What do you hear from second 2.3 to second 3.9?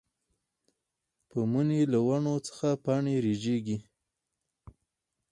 څخه پاڼې رژيږي